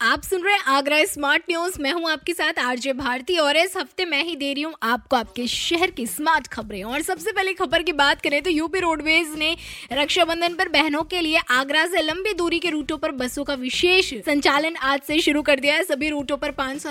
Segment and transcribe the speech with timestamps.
[0.00, 3.76] आप सुन रहे हैं आगरा स्मार्ट न्यूज़। मैं हूँ आपके साथ आरजे भारती और इस
[3.76, 7.52] हफ़्ते मैं ही दे रही हूँ आपको आपके शहर की स्मार्ट खबरें। और सबसे पहले
[7.54, 9.54] खबर की बात करें तो यूपी रोडवेज़ ने
[9.92, 14.12] रक्षाबंधन पर बहनों के लिए आगरा से लंबी दूरी के रूटों पर बसों का विशेष
[14.26, 16.86] संचालन आज से शुरू कर दिया है। सभी रूटों पर पाँच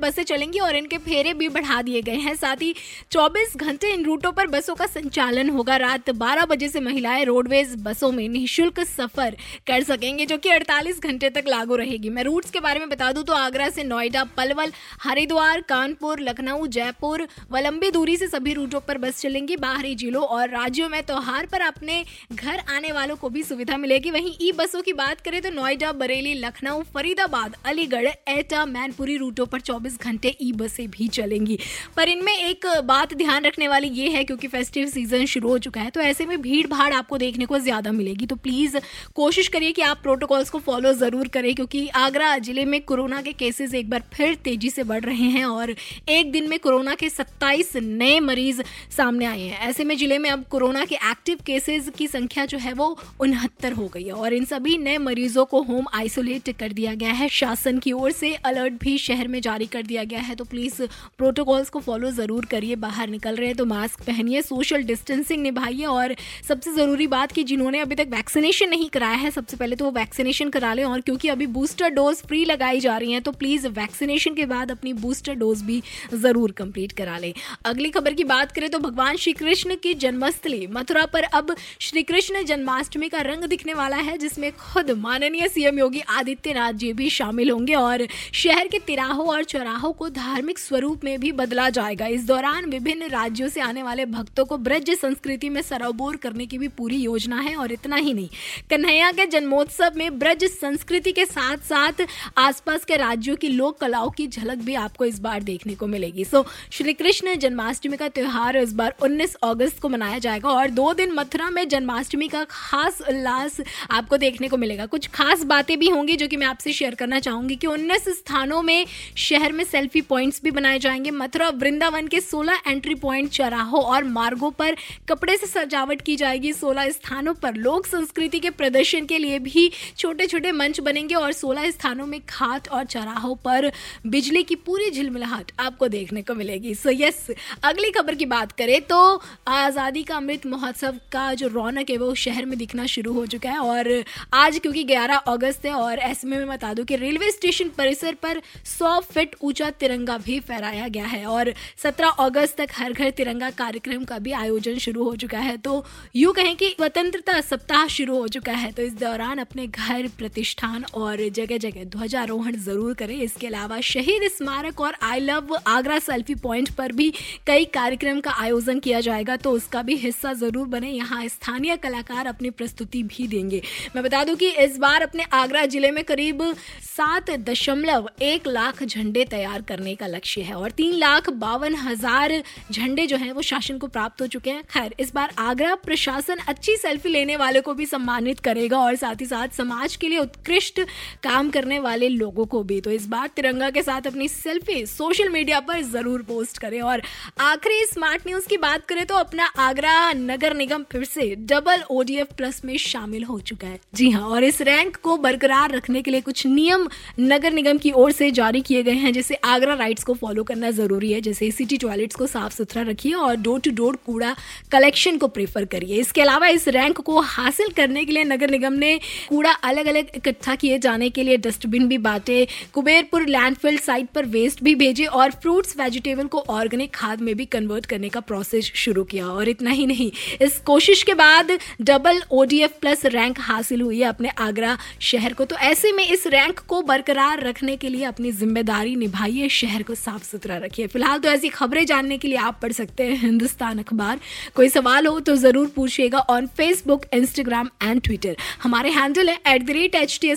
[0.00, 2.74] बसें चलेंगी और इनके फेरे भी बढ़ा दिए गए हैं। साथ ही
[3.10, 7.76] चौबीस घंटे इन रूटों पर बसों का संचालन होगा। रात बारह बजे से महिलाएँ रोडवेज़
[7.78, 12.50] बसों में निःशुल्क सफ़र कर सकेंगे, जो की अड़तालीस घंटे तक लागू रहेगी। मैं रूट
[12.52, 17.58] के बारे में बता दूँ तो आगरा से नोएडा, पलवल, हरिद्वार, कानपुर, लखनऊ, जयपुर व
[17.58, 21.60] लंबी दूरी से सभी रूटों पर बस चलेंगी बाहरी जिलों और राज्यों में त्योहार पर
[21.62, 25.50] अपने घर आने वालों को भी सुविधा मिलेगी। वहीं ई बसों की बात करें तो
[25.50, 31.58] नोएडा, बरेली, लखनऊ, फरीदाबाद, अलीगढ़, एटा, मैनपुरी रूटों पर 24 घंटे ई बसें भी चलेंगी।
[31.96, 35.80] पर इनमें एक बात ध्यान रखने वाली ये है, क्योंकि फेस्टिव सीज़न शुरू हो चुका
[35.80, 38.78] है तो ऐसे में भीड़ भाड़ आपको देखने को ज़्यादा मिलेगी। तो प्लीज़
[39.16, 43.32] कोशिश करिए कि आप प्रोटोकॉल्स को फॉलो ज़रूर करें, क्योंकि आगरा ज़िले में कोरोना के
[43.34, 45.74] केसेस एक बार फिर तेज़ी से बढ़ रहे हैं और
[46.08, 48.62] एक दिन में कोरोना के 27 नए मरीज़
[48.96, 52.58] सामने आए हैं। ऐसे में ज़िले में अब कोरोना के एक्टिव केसेस की संख्या जो
[52.58, 52.86] है वो
[53.20, 57.12] उनहत्तर हो गई है और इन सभी नए मरीजों को होम आइसोलेट कर दिया गया
[57.12, 60.44] है। शासन की ओर से अलर्ट भी शहर में जारी कर दिया गया है तो
[60.46, 60.82] प्लीज़
[61.18, 65.84] प्रोटोकॉल्स को फॉलो ज़रूर करिए। बाहर निकल रहे हैं तो मास्क पहनिए, सोशल डिस्टेंसिंग निभाइए
[65.86, 66.14] और
[66.48, 69.90] सबसे ज़रूरी बात कि जिन्होंने अभी तक वैक्सीनेशन नहीं कराया है, सबसे पहले तो वो
[69.92, 73.66] वैक्सीनेशन करा लें और क्योंकि अभी बूस्टर डोज फ्री लगाई जा रही हैं तो प्लीज़
[73.70, 75.82] वैक्सीनेशन के बाद अपनी बूस्टर डोज भी
[76.14, 77.32] ज़रूर कंप्लीट करा लें।
[77.64, 82.02] अगली खबर की बात करें तो भगवान श्री कृष्ण की जन्मस्थली, मथुरा पर अब श्री
[82.04, 87.08] कृष्ण जन्माष्टमी का रंग दिखने वाला है, जिसमें खुद माननीय सीएम योगी आदित्यनाथ जी भी
[87.10, 92.06] शामिल होंगे और शहर के तिराहों और चौराहों को धार्मिक स्वरूप में भी बदला जाएगा।
[92.08, 96.58] इस दौरान विभिन्न राज्यों से आने वाले भक्तों को ब्रज संस्कृति में सरोबोर करने की
[96.58, 98.28] भी पूरी योजना है, और इतना ही नहीं,
[98.70, 102.06] कन्हैया के जन्मोत्सव में ब्रज संस्कृति के साथ साथ
[102.38, 106.24] आसपास के राज्यों की लोक कलाओं की झलक भी आपको इस बार देखने को मिलेगी।
[106.24, 110.92] सो श्री कृष्ण जन्माष्टमी का त्यौहार इस बार 19 अगस्त को मनाया जाएगा और दो
[110.94, 113.60] दिन मथुरा में जन्माष्टमी का खास उल्लास
[113.90, 117.18] आपको देखने को मिलेगा। कुछ खास बातें भी होंगी जो कि मैं आपसे शेयर करना
[117.18, 118.86] चाहूँगी कि उन्नीस स्थानों में
[119.16, 124.04] शहर में सेल्फी पॉइंट्स भी बनाए जाएँगे। मथुरा, वृंदावन के सोलह एंट्री पॉइंट चौराहों और
[124.04, 124.76] मार्गों पर
[125.08, 129.70] कपड़े से सजावट की जाएगी। सोलह स्थानों पर लोक संस्कृति के प्रदर्शन के लिए भी
[129.96, 133.70] छोटे छोटे मंच बनेंगे और सोलह स्थानों में खास घाट और चौराहों पर
[134.06, 138.26] बिजली की पूरी झिलमिलाहट आपको देखने को मिलेगी। सो so यस yes, अगली खबर की
[138.26, 142.86] बात करें तो आज़ादी का अमृत महोत्सव का जो रौनक है वो शहर में दिखना
[142.86, 144.04] शुरू हो चुका है और
[144.34, 148.14] आज क्योंकि 11 अगस्त है और ऐसे में मैं बता दूँ कि रेलवे स्टेशन परिसर
[148.14, 151.52] पर 100 फीट ऊँचा तिरंगा भी फहराया गया है और
[151.84, 155.84] 17 अगस्त तक हर घर तिरंगा कार्यक्रम का भी आयोजन शुरू हो चुका है। तो
[156.16, 160.84] यूँ कहें कि स्वतंत्रता सप्ताह शुरू हो चुका है तो इस दौरान अपने घर प्रतिष्ठान
[160.94, 166.34] और जगह जगह ध्वजारोहण ज़रूर करें। इसके अलावा शहीद स्मारक और I love Agra selfie
[166.38, 167.10] point पर भी
[167.46, 172.26] कई कार्यक्रम का आयोजन किया जाएगा तो उसका भी हिस्सा ज़रूर बने। यहाँ स्थानीय कलाकार
[172.26, 173.62] अपनी प्रस्तुति भी देंगे।
[173.96, 176.42] मैं बता दूँ कि इस बार अपने आगरा ज़िले में करीब
[176.82, 182.32] सात दशमलव एक लाख झंडे तैयार करने का लक्ष्य है और तीन लाख बावन हज़ार
[182.72, 186.38] झंडे जो हैं वो शासन को प्राप्त हो चुके हैं। खैर, इस बार आगरा प्रशासन
[186.48, 190.18] अच्छी सेल्फी लेने वाले को भी सम्मानित करेगा और साथ ही साथ समाज के लिए
[190.18, 190.80] उत्कृष्ट
[191.22, 194.84] काम करने वाले लोगों लोगों को भी। तो इस बार तिरंगा के साथ अपनी सेल्फी
[194.86, 197.02] सोशल मीडिया पर ज़रूर पोस्ट करें। और
[197.40, 202.32] आखिरी स्मार्ट न्यूज़ की बात करें तो अपना आगरा नगर निगम फिर से डबल ओडीएफ
[202.36, 206.10] प्लस में शामिल हो चुका है। जी हाँ और इस रैंक को बरकरार रखने के
[206.10, 206.88] लिए कुछ नियम
[207.20, 210.70] नगर निगम की ओर से जारी किए गए हैं, जैसे आगरा राइट्स को फॉलो करना
[210.72, 214.34] ज़रूरी है। जैसे सिटी टॉयलेट्स को साफ़ सुथरा रखिए और डोर टू डोर कूड़ा
[214.72, 218.72] कलेक्शन को प्रेफर करिए। इसके अलावा इस रैंक को हासिल करने के लिए नगर निगम
[218.78, 218.96] ने
[219.28, 224.26] कूड़ा अलग अलग इकट्ठा किए जाने के लिए डस्टबिन भी बांटे, कुबेरपुर लैंडफिल साइट पर
[224.28, 228.70] वेस्ट भी भेजे और फ्रूट्स वेजिटेबल को ऑर्गेनिक खाद में भी कन्वर्ट करने का प्रोसेस
[228.76, 230.10] शुरू किया। और इतना ही नहीं,
[230.42, 231.50] इस कोशिश के बाद
[231.82, 236.26] डबल ओडीएफ प्लस रैंक हासिल हुई है अपने आगरा शहर को। तो ऐसे में इस
[236.28, 241.18] रैंक को बरकरार रखने के लिए अपनी ज़िम्मेदारी निभाइए, शहर को साफ़ सुथरा रखिए। फ़िलहाल
[241.18, 244.20] तो ऐसी खबरें जानने के लिए आप पढ़ सकते हैं हिंदुस्तान अखबार।
[244.54, 249.62] कोई सवाल हो तो ज़रूर पूछिएगा on Facebook Instagram and Twitter हमारे हैंडल है at
[249.62, 250.32] the rate H T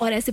[0.00, 0.32] और ऐसे